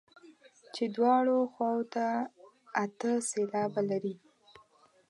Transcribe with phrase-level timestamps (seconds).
[0.73, 2.07] چې دواړو خواوو ته
[2.83, 4.15] اته سېلابه لري.